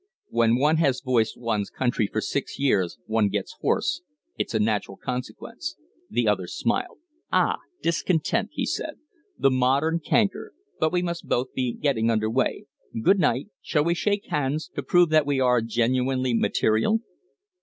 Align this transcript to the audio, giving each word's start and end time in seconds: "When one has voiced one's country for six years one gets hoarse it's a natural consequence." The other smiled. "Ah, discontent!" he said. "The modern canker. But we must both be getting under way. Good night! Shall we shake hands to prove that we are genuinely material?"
"When 0.29 0.55
one 0.57 0.77
has 0.77 0.99
voiced 0.99 1.37
one's 1.39 1.69
country 1.69 2.07
for 2.11 2.21
six 2.21 2.57
years 2.57 2.97
one 3.05 3.29
gets 3.29 3.55
hoarse 3.61 4.01
it's 4.35 4.55
a 4.55 4.59
natural 4.59 4.97
consequence." 4.97 5.75
The 6.09 6.27
other 6.27 6.47
smiled. 6.47 6.97
"Ah, 7.31 7.59
discontent!" 7.83 8.49
he 8.51 8.65
said. 8.65 8.95
"The 9.37 9.51
modern 9.51 9.99
canker. 9.99 10.53
But 10.79 10.91
we 10.91 11.03
must 11.03 11.27
both 11.29 11.53
be 11.53 11.73
getting 11.73 12.09
under 12.09 12.31
way. 12.31 12.65
Good 12.99 13.19
night! 13.19 13.49
Shall 13.61 13.83
we 13.83 13.93
shake 13.93 14.25
hands 14.25 14.71
to 14.75 14.81
prove 14.81 15.09
that 15.09 15.27
we 15.27 15.39
are 15.39 15.61
genuinely 15.61 16.33
material?" 16.33 17.01